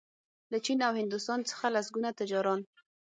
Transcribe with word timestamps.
له 0.51 0.57
چین 0.65 0.79
او 0.87 0.93
هندوستان 1.01 1.39
څخه 1.49 1.65
لسګونه 1.75 2.09
تجاران 2.19 2.59